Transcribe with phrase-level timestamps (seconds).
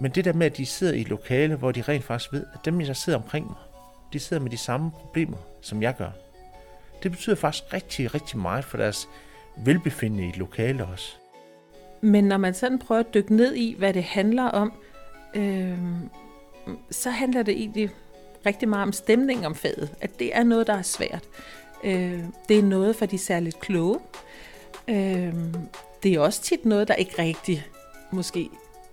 [0.00, 2.44] Men det der med, at de sidder i et lokale, hvor de rent faktisk ved,
[2.54, 3.56] at dem, der sidder omkring mig,
[4.12, 6.10] de sidder med de samme problemer, som jeg gør.
[7.02, 9.08] Det betyder faktisk rigtig, rigtig meget for deres
[9.56, 11.12] velbefindende i et lokale også.
[12.00, 14.72] Men når man sådan prøver at dykke ned i, hvad det handler om,
[15.34, 15.78] øh,
[16.90, 17.90] så handler det egentlig
[18.46, 19.94] rigtig meget om stemning om faget.
[20.00, 21.24] At det er noget, der er svært.
[21.84, 23.98] Øh, det er noget for de særligt kloge.
[24.88, 25.34] Øh,
[26.02, 27.66] det er også tit noget, der ikke rigtig
[28.12, 28.48] måske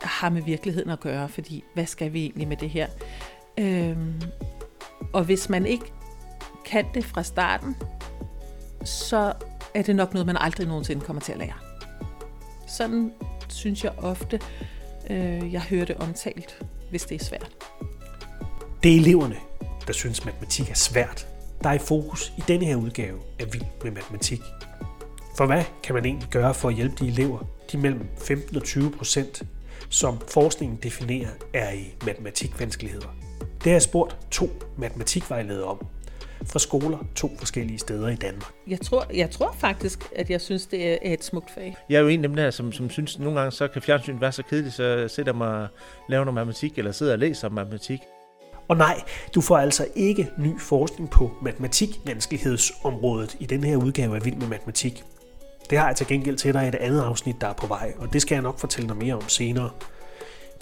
[0.07, 2.87] har med virkeligheden at gøre, fordi hvad skal vi egentlig med det her?
[3.57, 4.21] Øhm,
[5.13, 5.85] og hvis man ikke
[6.65, 7.75] kan det fra starten,
[8.83, 9.33] så
[9.73, 11.53] er det nok noget, man aldrig nogensinde kommer til at lære.
[12.67, 13.11] Sådan
[13.49, 14.39] synes jeg ofte,
[15.09, 17.51] øh, jeg hører det omtalt, hvis det er svært.
[18.83, 19.35] Det er eleverne,
[19.87, 21.27] der synes, matematik er svært,
[21.63, 24.41] der er i fokus i denne her udgave af Vild med Matematik.
[25.37, 27.39] For hvad kan man egentlig gøre for at hjælpe de elever,
[27.71, 29.43] de mellem 15 og 20 procent,
[29.89, 33.07] som forskningen definerer er i matematikvanskeligheder?
[33.39, 35.87] Det har jeg spurgt to matematikvejledere om,
[36.45, 38.51] fra skoler to forskellige steder i Danmark.
[38.67, 41.77] Jeg tror, jeg tror faktisk, at jeg synes, det er et smukt fag.
[41.89, 43.81] Jeg er jo en af dem der, som, som synes, at nogle gange så kan
[43.81, 45.67] fjernsyn være så kedeligt, så jeg sætter mig og
[46.09, 47.99] laver noget matematik, eller sidder og læser matematik.
[48.67, 49.01] Og nej,
[49.35, 54.47] du får altså ikke ny forskning på matematikvanskelighedsområdet i den her udgave af Vild med
[54.47, 55.03] Matematik.
[55.69, 57.93] Det har jeg til gengæld til dig i et andet afsnit, der er på vej,
[57.97, 59.69] og det skal jeg nok fortælle dig mere om senere.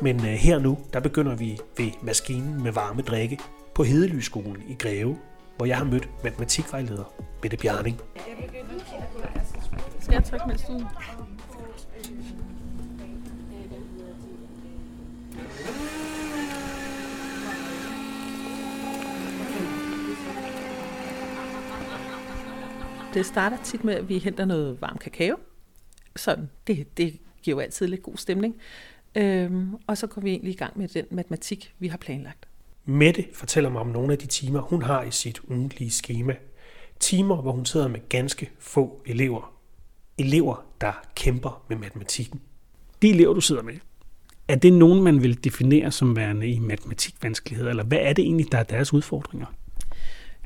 [0.02, 3.40] Men øh, her nu, der begynder vi ved maskinen med varme drikke
[3.76, 5.18] på Hedelyskolen i Greve,
[5.58, 8.02] hvor jeg har mødt matematikvejleder Mette Bjarning.
[10.00, 10.82] Skal jeg trykke, mens du...
[23.16, 25.36] Det starter tit med, at vi henter noget varm kakao.
[26.16, 28.56] Sådan, det, det giver jo altid lidt god stemning.
[29.16, 32.48] Øhm, og så går vi egentlig i gang med den matematik, vi har planlagt.
[32.86, 36.36] Mette fortæller mig om nogle af de timer, hun har i sit ugentlige schema.
[37.00, 39.54] Timer, hvor hun sidder med ganske få elever.
[40.18, 42.42] Elever, der kæmper med matematikken.
[43.02, 43.76] De elever, du sidder med,
[44.48, 48.52] er det nogen, man vil definere som værende i matematikvanskeligheder, eller hvad er det egentlig,
[48.52, 49.48] der er deres udfordringer?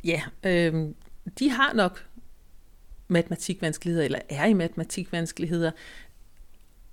[0.04, 0.90] Ja, øh,
[1.40, 2.06] de har nok
[3.10, 5.72] matematikvanskeligheder, eller er i matematikvanskeligheder.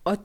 [0.05, 0.17] Og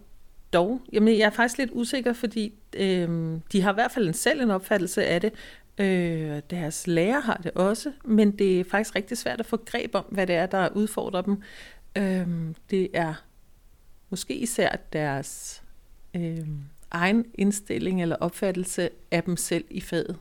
[0.53, 4.13] dog, jamen jeg er faktisk lidt usikker, fordi øh, de har i hvert fald en
[4.13, 5.33] selv en opfattelse af det.
[5.77, 9.95] Øh, deres lærer har det også, men det er faktisk rigtig svært at få greb
[9.95, 11.41] om, hvad det er, der udfordrer dem.
[11.97, 12.27] Øh,
[12.69, 13.13] det er
[14.09, 15.63] måske især deres
[16.15, 16.47] øh,
[16.91, 20.17] egen indstilling eller opfattelse af dem selv i faget.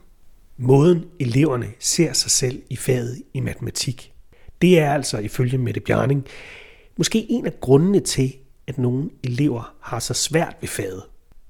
[0.57, 4.10] Måden eleverne ser sig selv i faget i matematik,
[4.61, 6.25] det er altså ifølge Mette Bjarning
[6.97, 8.33] måske en af grundene til,
[8.67, 11.03] at nogle elever har så svært ved faget.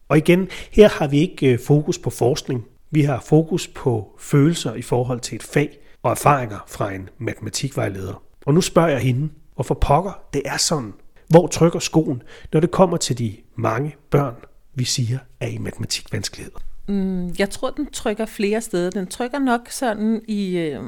[0.09, 2.65] Og igen, her har vi ikke øh, fokus på forskning.
[2.91, 8.23] Vi har fokus på følelser i forhold til et fag og erfaringer fra en matematikvejleder.
[8.45, 10.93] Og nu spørger jeg hende, hvorfor pokker det er sådan.
[11.27, 12.23] Hvor trykker skoen,
[12.53, 14.35] når det kommer til de mange børn,
[14.75, 16.59] vi siger er i matematikvanskeligheder?
[16.87, 18.89] Mm, jeg tror, den trykker flere steder.
[18.89, 20.81] Den trykker nok sådan i, øh,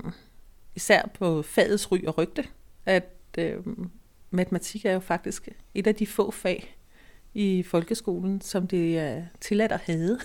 [0.75, 2.45] især på fagets ry og rygte,
[2.85, 3.57] at øh,
[4.31, 6.77] matematik er jo faktisk et af de få fag
[7.33, 10.19] i folkeskolen, som det er tilladt at have.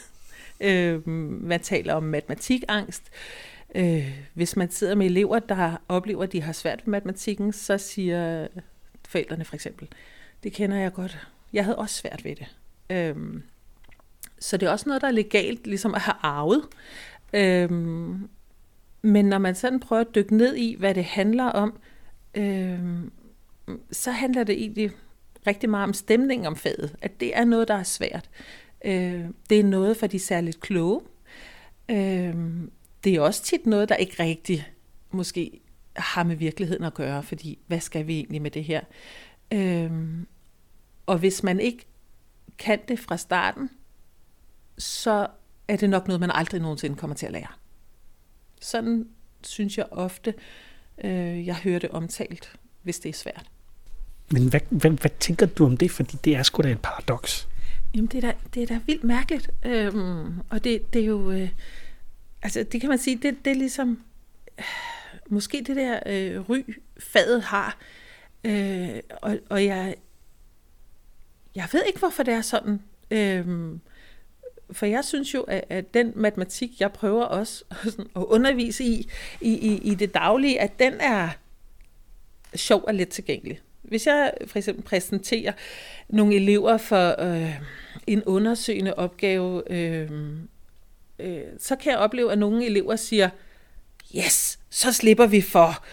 [0.60, 3.03] Øh, man taler om matematikangst.
[3.75, 7.78] Øh, hvis man sidder med elever, der oplever, at de har svært ved matematikken, så
[7.78, 8.48] siger
[9.08, 9.88] forældrene for eksempel,
[10.42, 11.19] det kender jeg godt.
[11.53, 12.56] Jeg havde også svært ved det.
[12.91, 13.16] Øh,
[14.38, 16.64] så det er også noget, der er legalt ligesom at have arvet.
[17.32, 17.70] Øh,
[19.03, 21.78] men når man sådan prøver at dykke ned i, hvad det handler om,
[22.34, 22.81] øh,
[23.92, 24.91] så handler det egentlig
[25.47, 26.97] rigtig meget om stemning om faget.
[27.03, 28.31] At det er noget, der er svært.
[28.84, 31.00] Øh, det er noget for de særligt kloge.
[31.88, 32.34] Øh,
[33.04, 34.69] det er også tit noget, der ikke rigtig
[35.10, 35.60] måske
[35.97, 38.81] har med virkeligheden at gøre, fordi hvad skal vi egentlig med det her?
[39.52, 39.90] Øh,
[41.06, 41.87] og hvis man ikke
[42.58, 43.70] kan det fra starten,
[44.78, 45.26] så
[45.69, 47.52] er det nok noget, man aldrig nogensinde kommer til at lære.
[48.60, 49.08] Sådan
[49.43, 50.34] synes jeg ofte,
[51.05, 52.52] øh, jeg hører det omtalt,
[52.82, 53.46] hvis det er svært.
[54.31, 55.90] Men hvad, hvad, hvad tænker du om det?
[55.90, 57.49] Fordi det er sgu da et paradoks.
[57.94, 59.50] Jamen, det er da, det er da vildt mærkeligt.
[59.64, 61.31] Øhm, og det, det er jo...
[61.31, 61.49] Øh,
[62.43, 64.02] altså, det kan man sige, det, det er ligesom...
[64.58, 64.64] Øh,
[65.28, 66.62] måske det der øh, ry,
[66.99, 67.78] fadet har.
[68.44, 69.94] Øh, og, og jeg...
[71.55, 72.82] Jeg ved ikke, hvorfor det er sådan.
[73.10, 73.70] Øh,
[74.73, 79.09] for jeg synes jo, at, at den matematik, jeg prøver også sådan, at undervise i,
[79.41, 81.29] i, i, i det daglige, at den er
[82.55, 83.61] sjov og let tilgængelig.
[83.82, 85.53] hvis jeg for eksempel præsenterer
[86.09, 87.55] nogle elever for øh,
[88.06, 90.11] en undersøgende opgave, øh,
[91.19, 93.31] øh, så kan jeg opleve, at nogle elever siger,
[94.17, 95.85] yes, så slipper vi for.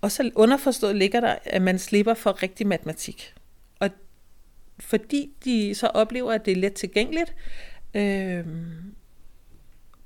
[0.00, 3.34] Og så underforstået ligger der, at man slipper for rigtig matematik.
[3.80, 3.90] Og
[4.80, 8.46] fordi de så oplever, at det er let tilgængeligt, øh, øh,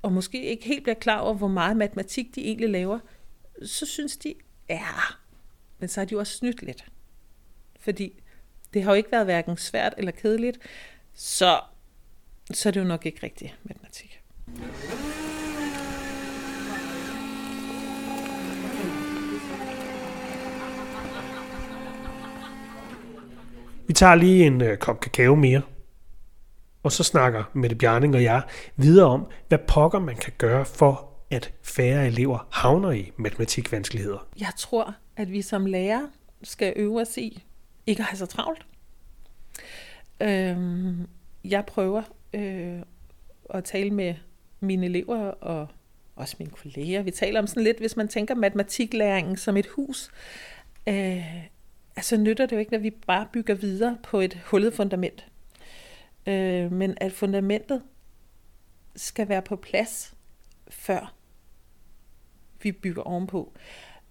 [0.03, 2.99] og måske ikke helt bliver klar over, hvor meget matematik de egentlig laver,
[3.63, 4.35] så synes de,
[4.69, 4.87] ja,
[5.79, 6.85] men så har de jo også snydt lidt.
[7.81, 8.23] Fordi
[8.75, 10.59] det har jo ikke været hverken svært eller kedeligt,
[11.15, 11.61] så,
[12.53, 14.23] så er det jo nok ikke rigtigt matematik.
[23.87, 25.63] Vi tager lige en øh, kop kakao mere,
[26.87, 28.43] og så snakker Mette Bjarning og jeg
[28.77, 34.29] videre om, hvad pokker man kan gøre for, at færre elever havner i matematikvanskeligheder.
[34.41, 36.01] Jeg tror, at vi som lærer
[36.43, 37.45] skal øve os i
[37.87, 38.67] ikke at have så travlt.
[40.21, 41.09] Øhm,
[41.45, 42.03] jeg prøver
[42.33, 42.79] øh,
[43.51, 44.15] at tale med
[44.61, 45.69] mine elever og
[46.17, 47.03] også mine kolleger.
[47.03, 50.11] Vi taler om sådan lidt, hvis man tænker matematiklæringen som et hus,
[50.89, 51.45] øh,
[51.97, 55.27] altså nytter det jo ikke, når vi bare bygger videre på et hullet fundament.
[56.27, 57.83] Øh, men at fundamentet
[58.97, 60.15] skal være på plads,
[60.69, 61.15] før
[62.63, 63.53] vi bygger ovenpå.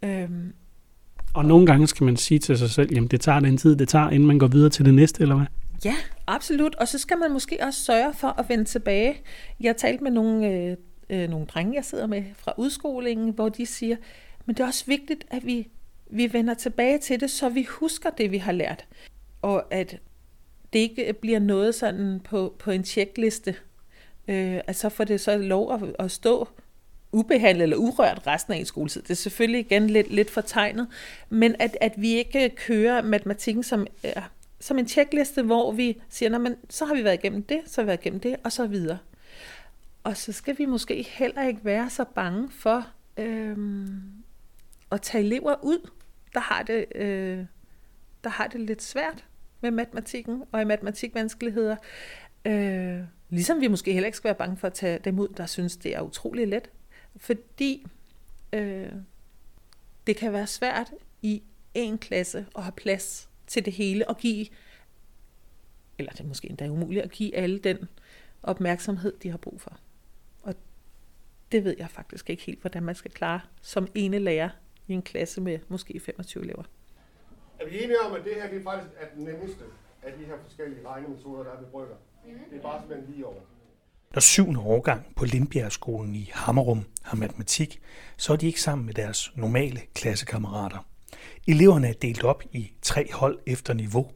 [0.03, 0.29] Øh,
[1.33, 3.89] og nogle gange skal man sige til sig selv, jamen det tager den tid, det
[3.89, 5.45] tager, inden man går videre til det næste, eller hvad?
[5.85, 5.95] Ja,
[6.27, 6.75] absolut.
[6.75, 9.21] Og så skal man måske også sørge for at vende tilbage.
[9.59, 10.77] Jeg har talt med nogle, øh,
[11.09, 13.95] øh, nogle drenge, jeg sidder med fra udskolingen, hvor de siger,
[14.45, 15.67] men det er også vigtigt, at vi,
[16.11, 18.85] vi vender tilbage til det, så vi husker det, vi har lært.
[19.41, 19.99] Og at
[20.75, 23.55] det ikke bliver noget sådan på, på en tjekliste.
[24.27, 26.47] Øh, så får det så lov at, at stå
[27.11, 29.01] ubehandlet eller urørt resten af en skoletid.
[29.01, 30.87] Det er selvfølgelig igen lidt, lidt fortegnet,
[31.29, 34.11] men at, at vi ikke kører matematikken som, øh,
[34.59, 37.83] som en tjekliste, hvor vi siger, men så har vi været igennem det, så har
[37.83, 38.97] vi været igennem det, og så videre.
[40.03, 42.87] Og så skal vi måske heller ikke være så bange for
[43.17, 43.57] øh,
[44.91, 45.89] at tage elever ud,
[46.33, 47.45] der har det, øh,
[48.23, 49.25] der har det lidt svært
[49.65, 51.75] med matematikken og i matematikvanskeligheder.
[52.45, 55.45] Øh, ligesom vi måske heller ikke skal være bange for at tage dem ud, der
[55.45, 56.69] synes, det er utrolig let.
[57.17, 57.85] Fordi
[58.53, 58.91] øh,
[60.07, 60.91] det kan være svært
[61.21, 64.47] i en klasse at have plads til det hele og give,
[65.97, 67.77] eller det er måske endda umuligt at give alle den
[68.43, 69.79] opmærksomhed, de har brug for.
[70.41, 70.55] Og
[71.51, 74.49] det ved jeg faktisk ikke helt, hvordan man skal klare som ene lærer
[74.87, 76.63] i en klasse med måske 25 elever.
[77.59, 79.63] Er vi enige om, at det her det er faktisk er den nemmeste
[80.03, 81.95] af de her forskellige regnemetoder, der er ved brygger?
[82.51, 83.35] Det er bare simpelthen lige over.
[84.13, 87.81] Når syvende årgang på Lindbjergskolen i Hammerum har matematik,
[88.17, 90.85] så er de ikke sammen med deres normale klassekammerater.
[91.47, 94.11] Eleverne er delt op i tre hold efter niveau,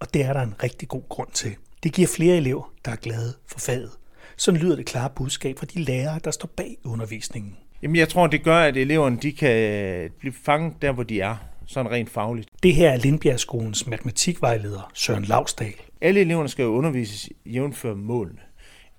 [0.00, 1.56] og det er der en rigtig god grund til.
[1.82, 3.90] Det giver flere elever, der er glade for faget.
[4.36, 7.56] Sådan lyder det klare budskab fra de lærere, der står bag undervisningen.
[7.82, 11.36] Jamen, jeg tror, det gør, at eleverne de kan blive fanget der, hvor de er,
[11.72, 12.48] sådan rent fagligt.
[12.62, 15.74] Det her er Lindbjergskolens matematikvejleder Søren Lavsdal.
[16.00, 18.40] Alle eleverne skal jo undervises jævnfør målene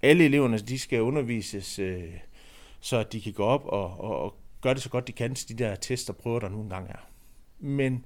[0.03, 2.03] alle eleverne de skal undervises, øh,
[2.79, 5.49] så de kan gå op og, og, og gøre det så godt de kan til
[5.49, 7.09] de der test og prøver, der nogle gange er.
[7.59, 8.05] Men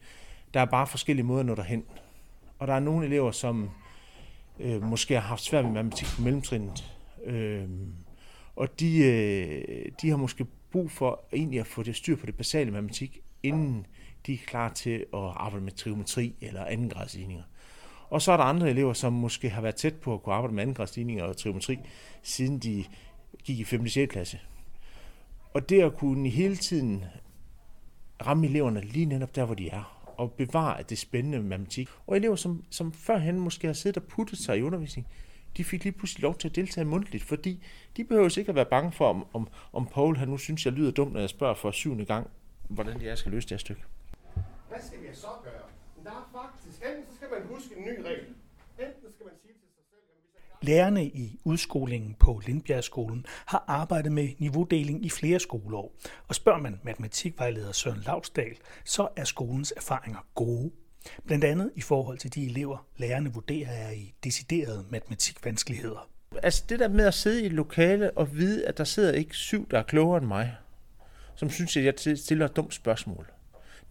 [0.53, 1.83] der er bare forskellige måder at nå derhen.
[2.59, 3.69] Og der er nogle elever, som
[4.59, 6.93] øh, måske har haft svært med matematik på mellemtrinnet.
[7.25, 7.67] Øh,
[8.55, 12.35] og de, øh, de har måske brug for egentlig at få det styr på det
[12.35, 13.85] basale matematik, inden
[14.27, 17.43] de er klar til at arbejde med trigonometri eller andengradsligninger.
[18.09, 20.53] Og så er der andre elever, som måske har været tæt på at kunne arbejde
[20.53, 21.79] med andengradsligninger og trigonometri,
[22.23, 22.85] siden de
[23.43, 23.81] gik i 5.
[23.81, 24.11] og 6.
[24.11, 24.39] klasse.
[25.53, 27.05] Og det at kunne hele tiden
[28.25, 31.89] ramme eleverne lige netop der, hvor de er, og bevare det spændende matematik.
[32.07, 35.07] Og elever, som, som førhen måske har siddet og puttet sig i undervisning,
[35.57, 37.63] de fik lige pludselig lov til at deltage mundtligt, fordi
[37.97, 40.73] de behøver ikke at være bange for, om, om, om Paul han nu synes, jeg
[40.73, 42.29] lyder dum, når jeg spørger for syvende gang,
[42.69, 43.81] hvordan jeg skal løse det her stykke.
[44.77, 45.67] Hvad skal vi så gøre?
[46.03, 48.27] der er faktisk, enten så skal man huske en ny regel,
[48.79, 50.01] enten skal man sige til sig selv,
[50.61, 55.93] jeg Lærerne i udskolingen på Lindbjergskolen har arbejdet med niveaudeling i flere skoleår,
[56.27, 60.71] og spørger man matematikvejleder Søren Lavsdal, så er skolens erfaringer gode.
[61.25, 66.09] Blandt andet i forhold til de elever, lærerne vurderer er i deciderede matematikvanskeligheder.
[66.43, 69.35] Altså det der med at sidde i et lokale og vide, at der sidder ikke
[69.35, 70.55] syv, der er klogere end mig,
[71.35, 73.31] som synes, at jeg stiller et dumt spørgsmål.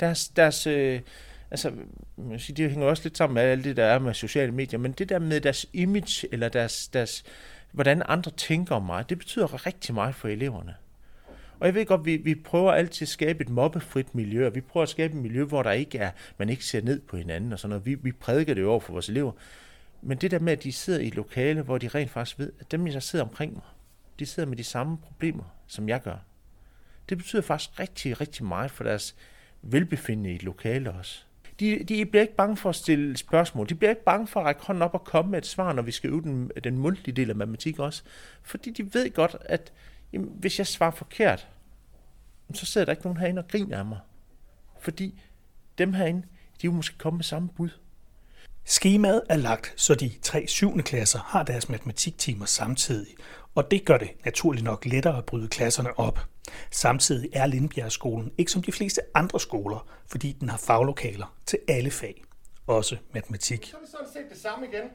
[0.01, 1.01] Deres, deres, øh,
[1.51, 1.73] altså,
[2.17, 4.79] man siger, det hænger også lidt sammen med alt det, der er med sociale medier,
[4.79, 7.25] men det der med deres image, eller deres, deres,
[7.73, 10.75] hvordan andre tænker om mig, det betyder rigtig meget for eleverne.
[11.61, 14.61] Og jeg ved godt, vi, vi prøver altid at skabe et mobbefrit miljø, og vi
[14.61, 17.53] prøver at skabe et miljø, hvor der ikke er, man ikke ser ned på hinanden
[17.53, 17.87] og sådan noget.
[17.87, 19.33] Vi, vi prædiker det jo over for vores elever.
[20.03, 22.53] Men det der med, at de sidder i et lokale, hvor de rent faktisk ved,
[22.61, 23.63] at dem, der sidder omkring mig,
[24.19, 26.17] de sidder med de samme problemer, som jeg gør.
[27.09, 29.17] Det betyder faktisk rigtig, rigtig meget for deres
[29.73, 31.23] velbefindende i et lokale også.
[31.61, 33.69] De, de bliver ikke bange for at stille spørgsmål.
[33.69, 35.83] De bliver ikke bange for at række hånden op og komme med et svar, når
[35.83, 38.03] vi skal øve den, den mundtlige del af matematik også.
[38.43, 39.73] Fordi de ved godt, at
[40.13, 41.49] jamen, hvis jeg svarer forkert,
[42.55, 43.99] så sidder der ikke nogen herinde og griner af mig.
[44.81, 45.23] Fordi
[45.79, 46.23] dem herinde,
[46.63, 47.71] de vil måske komme med samme bud.
[48.69, 50.79] Skemaet er lagt, så de tre 7.
[50.79, 53.15] klasser har deres matematiktimer samtidig,
[53.55, 56.19] og det gør det naturligt nok lettere at bryde klasserne op.
[56.71, 61.91] Samtidig er Lindbjergskolen ikke som de fleste andre skoler, fordi den har faglokaler til alle
[61.91, 62.25] fag,
[62.67, 63.67] også matematik.
[63.67, 64.91] Så er det sådan set det samme igen.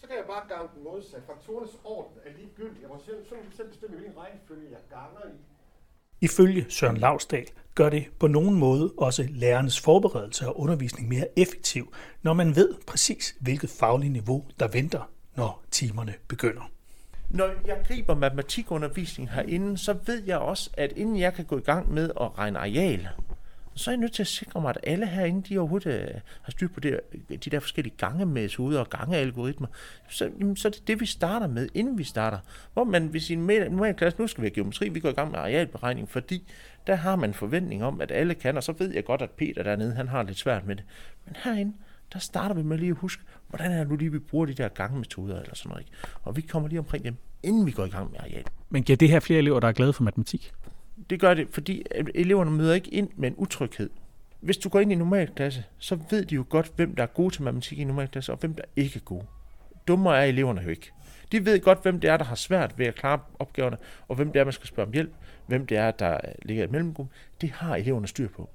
[0.00, 1.22] Så kan jeg bare gange den modsat.
[1.26, 2.82] Faktorernes orden er ligegyldig.
[2.82, 5.53] Jeg må selv, selv, selv bestemme, hvilken rækkefølge jeg ganger i.
[6.24, 11.94] Ifølge Søren Lavsdal gør det på nogen måde også lærernes forberedelse og undervisning mere effektiv,
[12.22, 16.70] når man ved præcis, hvilket fagligt niveau, der venter, når timerne begynder.
[17.30, 21.62] Når jeg griber matematikundervisningen herinde, så ved jeg også, at inden jeg kan gå i
[21.62, 23.08] gang med at regne areal,
[23.74, 26.50] så er jeg nødt til at sikre mig, at alle herinde, de overhovedet øh, har
[26.50, 27.00] styr på det,
[27.30, 29.68] øh, de der forskellige gangemetoder og gangealgoritmer.
[30.08, 32.38] Så, jamen, så er det det, vi starter med, inden vi starter.
[32.72, 35.12] Hvor man, hvis i en normal klasse, nu skal vi have geometri, vi går i
[35.12, 36.52] gang med arealberegning, fordi
[36.86, 39.62] der har man forventning om, at alle kan, og så ved jeg godt, at Peter
[39.62, 40.84] dernede, han har lidt svært med det.
[41.24, 41.72] Men herinde,
[42.12, 44.54] der starter vi med lige at huske, hvordan er det nu lige, vi bruger de
[44.54, 45.82] der gangmetoder eller sådan noget.
[45.82, 45.92] Ikke?
[46.22, 48.44] Og vi kommer lige omkring dem, inden vi går i gang med areal.
[48.70, 50.52] Men giver det her flere elever, der er glade for matematik?
[51.10, 51.82] Det gør det, fordi
[52.14, 53.90] eleverne møder ikke ind med en utryghed.
[54.40, 57.02] Hvis du går ind i en normal klasse, så ved de jo godt, hvem der
[57.02, 59.26] er gode til matematik i en normal klasse, og hvem der ikke er gode.
[59.88, 60.92] Dummere er eleverne jo ikke.
[61.32, 63.76] De ved godt, hvem det er, der har svært ved at klare opgaverne,
[64.08, 65.12] og hvem det er, man skal spørge om hjælp,
[65.46, 67.12] hvem det er, der ligger i mellemgruppen.
[67.40, 68.50] Det har eleverne styr på.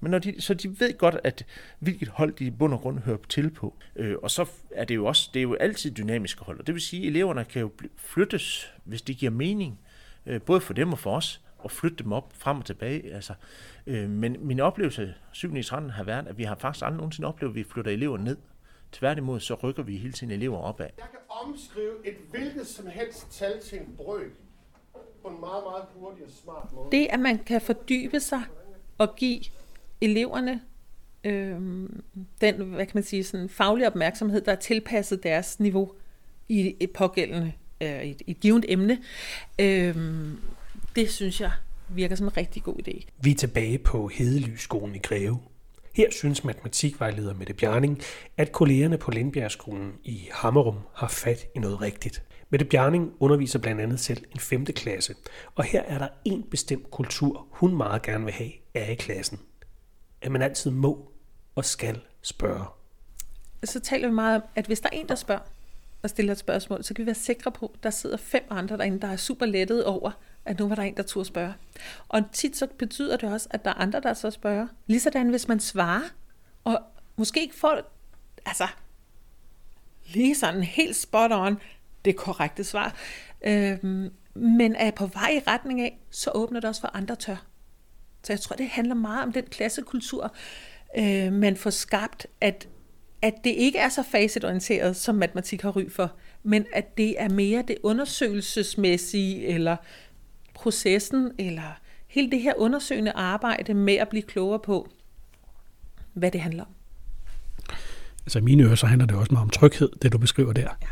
[0.00, 1.46] Men når de, så de ved godt, at
[1.78, 3.74] hvilket hold de i bund og grund hører til på.
[3.96, 6.60] Øh, og så er det jo også, det er jo altid dynamiske hold.
[6.60, 9.78] Og det vil sige, at eleverne kan jo flyttes, hvis det giver mening.
[10.26, 13.14] Øh, både for dem og for os og flytte dem op frem og tilbage.
[13.14, 13.34] Altså,
[13.86, 15.56] øh, men min oplevelse 7.
[15.56, 18.18] i 13 har været, at vi har faktisk aldrig nogensinde oplevet, at vi flytter elever
[18.18, 18.36] ned.
[18.92, 20.86] Tværtimod, så rykker vi hele tiden elever opad.
[20.98, 24.32] Jeg kan omskrive et hvilket som helst tal til en brøk
[25.22, 26.88] på en meget, meget hurtig og smart måde.
[26.92, 28.42] Det, at man kan fordybe sig
[28.98, 29.40] og give
[30.00, 30.60] eleverne
[31.24, 31.60] øh,
[32.40, 35.92] den, hvad kan man sige, sådan faglig opmærksomhed, der er tilpasset deres niveau
[36.48, 38.98] i et pågældende, øh, et, et givet emne,
[39.60, 39.96] øh,
[40.96, 41.50] det synes jeg
[41.88, 43.06] virker som en rigtig god idé.
[43.20, 45.38] Vi er tilbage på Hedelysskolen i Greve.
[45.94, 48.00] Her synes matematikvejleder Mette Bjarning,
[48.36, 52.22] at kollegerne på Lindbjergskolen i Hammerum har fat i noget rigtigt.
[52.50, 54.64] Mette Bjarning underviser blandt andet selv en 5.
[54.66, 55.14] klasse,
[55.54, 59.40] og her er der en bestemt kultur, hun meget gerne vil have af i klassen.
[60.22, 61.12] At man altid må
[61.54, 62.64] og skal spørge.
[63.64, 65.42] Så taler vi meget om, at hvis der er en, der spørger
[66.02, 68.76] og stiller et spørgsmål, så kan vi være sikre på, at der sidder fem andre
[68.76, 70.10] derinde, der er super lettet over,
[70.46, 71.54] at nu var der en, der turde spørge.
[72.08, 74.66] Og tit så betyder det også, at der er andre, der så spørger.
[74.86, 76.02] Ligesådan, hvis man svarer,
[76.64, 76.78] og
[77.16, 77.80] måske ikke får,
[78.46, 78.66] altså,
[80.06, 81.58] lige sådan helt spot on,
[82.04, 82.94] det korrekte svar,
[83.46, 87.46] øhm, men er på vej i retning af, så åbner det også for andre tør.
[88.22, 90.34] Så jeg tror, det handler meget om den klassekultur,
[90.98, 92.68] øh, man får skabt, at,
[93.22, 96.12] at det ikke er så facetorienteret, som matematik har ry for,
[96.42, 99.76] men at det er mere det undersøgelsesmæssige, eller
[100.56, 104.88] processen, eller hele det her undersøgende arbejde med at blive klogere på,
[106.12, 106.70] hvad det handler om.
[108.26, 110.68] Altså i mine ører, så handler det også meget om tryghed, det du beskriver der.
[110.82, 110.88] Ja,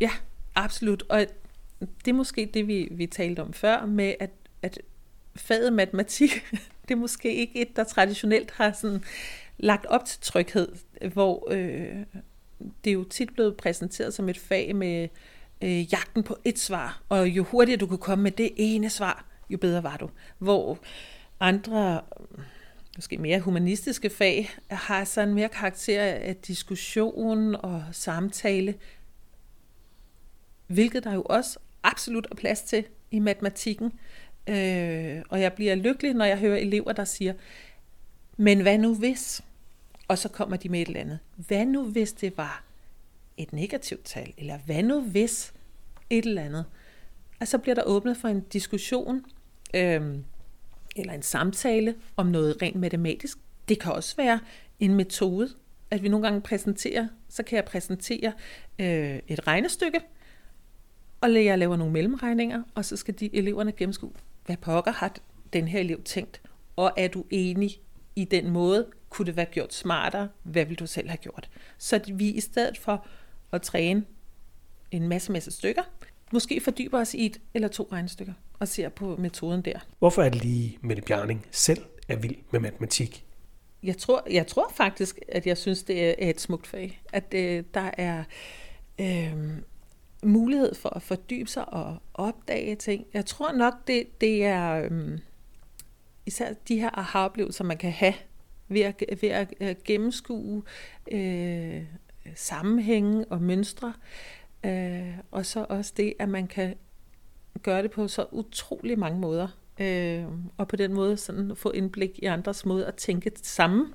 [0.00, 0.10] ja
[0.54, 1.02] absolut.
[1.08, 1.26] Og
[1.80, 4.30] det er måske det, vi, vi talte om før, med at,
[4.62, 4.78] at
[5.36, 6.30] faget matematik,
[6.88, 9.04] det er måske ikke et, der traditionelt har sådan
[9.58, 10.68] lagt op til tryghed,
[11.12, 11.96] hvor øh,
[12.84, 15.08] det er jo tit blevet præsenteret som et fag med
[15.62, 19.24] øh, jagten på et svar, og jo hurtigere du kunne komme med det ene svar,
[19.50, 20.10] jo bedre var du.
[20.38, 20.78] Hvor
[21.40, 22.00] andre,
[22.96, 28.74] måske mere humanistiske fag, har sådan mere karakter af diskussion og samtale,
[30.66, 33.92] hvilket der jo også absolut er plads til i matematikken.
[34.48, 37.34] Øh, og jeg bliver lykkelig, når jeg hører elever, der siger,
[38.36, 39.42] men hvad nu hvis?
[40.08, 41.18] Og så kommer de med et eller andet.
[41.36, 42.69] Hvad nu hvis det var
[43.42, 44.32] et negativt tal?
[44.38, 45.52] Eller hvad nu hvis
[46.10, 46.64] et eller andet?
[47.40, 49.24] Og så bliver der åbnet for en diskussion,
[49.74, 50.16] øh,
[50.96, 53.38] eller en samtale om noget rent matematisk.
[53.68, 54.40] Det kan også være
[54.80, 55.48] en metode,
[55.90, 58.32] at vi nogle gange præsenterer, så kan jeg præsentere
[58.78, 60.00] øh, et regnestykke,
[61.20, 64.12] og jeg laver nogle mellemregninger, og så skal de eleverne gennemskue,
[64.46, 65.14] hvad pokker har
[65.52, 66.42] den her elev tænkt?
[66.76, 67.80] Og er du enig
[68.16, 68.86] i den måde?
[69.08, 70.28] Kunne det være gjort smartere?
[70.42, 71.50] Hvad vil du selv have gjort?
[71.78, 73.06] Så vi i stedet for
[73.52, 74.04] at træne
[74.90, 75.82] en masse, masse stykker,
[76.32, 79.78] måske fordyber os i et eller to regnestykker og ser på metoden der.
[79.98, 83.24] Hvorfor er det lige Mette Bjarning selv er vild med matematik?
[83.82, 87.02] Jeg tror, jeg tror faktisk, at jeg synes, det er et smukt fag.
[87.12, 88.24] At øh, der er
[89.00, 89.32] øh,
[90.24, 93.06] mulighed for at fordybe sig og opdage ting.
[93.14, 95.18] Jeg tror nok, det, det er øh,
[96.26, 98.14] især de her aha-oplevelser, man kan have
[98.68, 99.28] ved at, ved
[99.60, 100.62] at gennemskue
[101.12, 101.82] øh,
[102.34, 103.92] sammenhænge og mønstre.
[104.64, 106.74] Øh, og så også det, at man kan
[107.62, 109.48] gøre det på så utrolig mange måder.
[109.80, 110.24] Øh,
[110.56, 113.86] og på den måde sådan få indblik i andres måde at tænke sammen.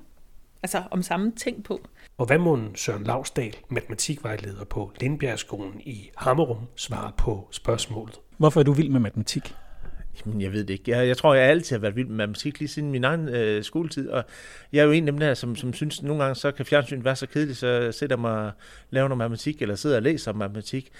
[0.62, 1.80] Altså om samme ting på.
[2.18, 8.20] Og hvad må Søren Lavsdal, matematikvejleder på Lindbjergskolen i Hammerum, svare på spørgsmålet?
[8.36, 9.54] Hvorfor er du vild med matematik?
[10.26, 10.90] Jamen, jeg ved det ikke.
[10.90, 13.64] Jeg, jeg tror, jeg altid har været vild med matematik lige siden min egen øh,
[13.64, 14.24] skoletid, og
[14.72, 16.66] jeg er jo en af dem der, som, som synes, at nogle gange så kan
[16.66, 18.52] fjernsynet være så kedeligt, så sætter mig og
[18.90, 20.90] laver noget matematik, eller sidder og læser matematik.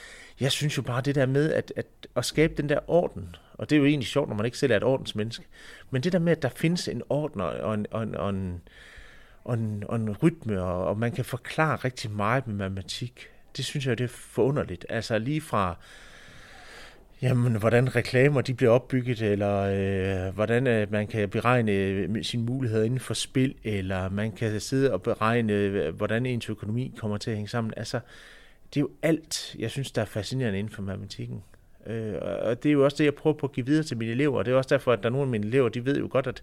[0.40, 3.70] Jeg synes jo bare det der med at, at, at skabe den der orden, og
[3.70, 5.44] det er jo egentlig sjovt, når man ikke selv er et ordensmenneske,
[5.90, 8.60] men det der med, at der findes en orden og en, og en, og en,
[9.44, 13.64] og en, og en rytme, og, og man kan forklare rigtig meget med matematik, det
[13.64, 14.86] synes jeg, det er forunderligt.
[14.88, 15.76] Altså lige fra
[17.22, 22.42] Jamen, hvordan reklamer de bliver opbygget, eller øh, hvordan øh, man kan beregne øh, sine
[22.42, 27.16] muligheder inden for spil, eller man kan sidde og beregne, øh, hvordan ens økonomi kommer
[27.16, 27.72] til at hænge sammen.
[27.76, 28.00] Altså,
[28.74, 31.42] det er jo alt, jeg synes, der er fascinerende inden for matematikken.
[31.86, 34.10] Øh, og det er jo også det, jeg prøver på at give videre til mine
[34.10, 35.98] elever, og det er også derfor, at der er nogle af mine elever, de ved
[35.98, 36.42] jo godt, at,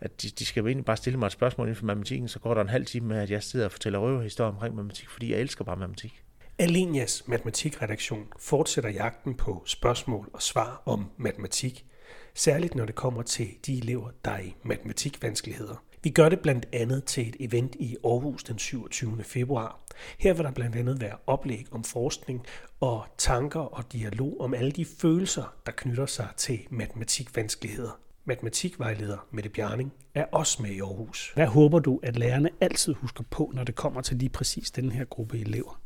[0.00, 2.54] at de, de skal egentlig bare stille mig et spørgsmål inden for matematikken, så går
[2.54, 5.40] der en halv time med, at jeg sidder og fortæller røverhistorier omkring matematik, fordi jeg
[5.40, 6.22] elsker bare matematik.
[6.60, 11.86] Alenias matematikredaktion fortsætter jagten på spørgsmål og svar om matematik,
[12.34, 15.84] særligt når det kommer til de elever, der er i matematikvanskeligheder.
[16.02, 19.22] Vi gør det blandt andet til et event i Aarhus den 27.
[19.24, 19.80] februar.
[20.18, 22.46] Her vil der blandt andet være oplæg om forskning
[22.80, 28.00] og tanker og dialog om alle de følelser, der knytter sig til matematikvanskeligheder.
[28.24, 31.32] Matematikvejleder Mette Bjarning er også med i Aarhus.
[31.34, 34.92] Hvad håber du, at lærerne altid husker på, når det kommer til lige præcis den
[34.92, 35.80] her gruppe elever?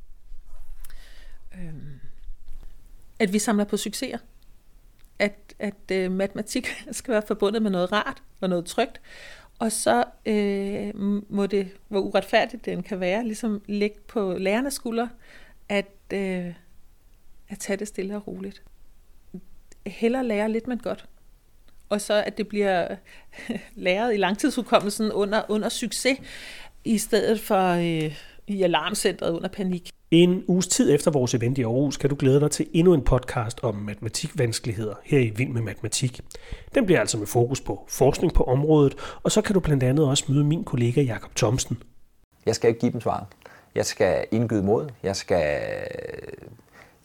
[1.54, 1.74] Øh,
[3.18, 4.18] at vi samler på succeser.
[5.18, 9.00] At, at øh, matematik skal være forbundet med noget rart og noget trygt.
[9.58, 10.94] Og så øh,
[11.32, 15.08] må det, hvor uretfærdigt den kan være, ligesom ligge på lærernes skuldre,
[15.68, 16.54] at, øh,
[17.48, 18.62] at tage det stille og roligt.
[19.86, 21.08] Heller lære lidt, men godt.
[21.88, 22.96] Og så at det bliver
[23.74, 26.18] læret i langtidsudkommelsen under, under succes,
[26.84, 29.90] i stedet for øh, i alarmcentret under panik.
[30.10, 33.02] En uges tid efter vores event i Aarhus kan du glæde dig til endnu en
[33.02, 36.20] podcast om matematikvanskeligheder her i Vild med Matematik.
[36.74, 40.08] Den bliver altså med fokus på forskning på området, og så kan du blandt andet
[40.08, 41.78] også møde min kollega Jakob Thomsen.
[42.46, 43.26] Jeg skal ikke give dem svaret.
[43.74, 44.88] Jeg skal indgyde mod.
[45.02, 45.60] Jeg skal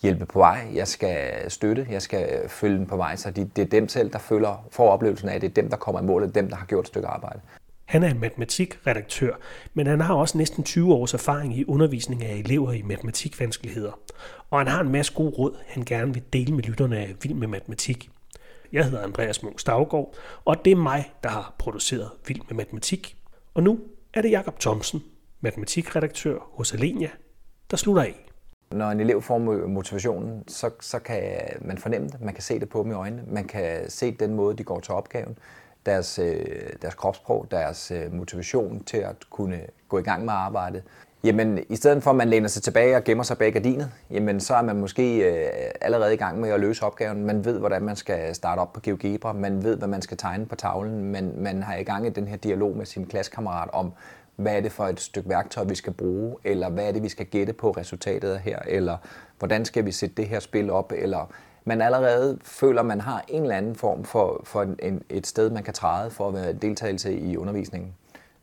[0.02, 0.68] hjælpe på vej.
[0.74, 1.88] Jeg skal støtte.
[1.90, 3.16] Jeg skal følge dem på vej.
[3.16, 5.78] Så det er dem selv, der føler, får oplevelsen af, at det er dem, der
[5.78, 6.22] kommer i mål.
[6.22, 7.40] Det er dem, der har gjort et stykke arbejde.
[7.88, 9.36] Han er matematikredaktør,
[9.74, 14.00] men han har også næsten 20 års erfaring i undervisning af elever i matematikvanskeligheder.
[14.50, 17.34] Og han har en masse gode råd, han gerne vil dele med lytterne af Vild
[17.34, 18.10] med Matematik.
[18.72, 23.18] Jeg hedder Andreas Munk Stavgaard, og det er mig, der har produceret Vild med Matematik.
[23.54, 23.80] Og nu
[24.14, 25.04] er det Jakob Thomsen,
[25.42, 27.10] matematikredaktør hos Alenia,
[27.72, 28.26] der slutter af.
[28.72, 32.70] Når en elev får motivationen, så, så kan man fornemme det, man kan se det
[32.70, 35.38] på dem i øjnene, man kan se den måde, de går til opgaven
[35.88, 36.46] deres, øh,
[36.82, 40.84] deres kropsprog, deres øh, motivation til at kunne gå i gang med arbejdet.
[41.24, 44.40] Jamen, i stedet for at man læner sig tilbage og gemmer sig bag gardinet, jamen,
[44.40, 47.26] så er man måske øh, allerede i gang med at løse opgaven.
[47.26, 50.46] Man ved, hvordan man skal starte op på GeoGebra, man ved, hvad man skal tegne
[50.46, 53.94] på tavlen, men man har i gang i den her dialog med sin klassekammerat om,
[54.36, 57.10] hvad er det for et stykke værktøj, vi skal bruge, eller hvad er det, vi
[57.10, 58.98] skal gætte på resultatet her, eller
[59.40, 61.32] hvordan skal vi sætte det her spil op, eller
[61.68, 65.64] man allerede føler, man har en eller anden form for, for en, et sted, man
[65.64, 67.94] kan træde for at være deltagelse i undervisningen.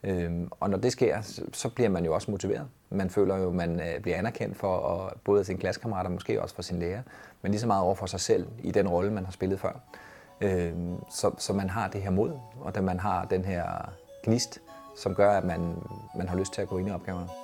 [0.02, 2.66] Øhm, og når det sker, så, så bliver man jo også motiveret.
[2.90, 6.54] Man føler jo, man øh, bliver anerkendt for at, både sin sine klassekammerater, måske også
[6.54, 7.02] for sin lærer,
[7.42, 9.80] men lige så meget over for sig selv i den rolle, man har spillet før.
[10.40, 13.64] Øhm, så, så man har det her mod, og at man har den her
[14.24, 14.60] gnist,
[14.96, 15.60] som gør, at man,
[16.16, 17.43] man har lyst til at gå ind i opgaverne.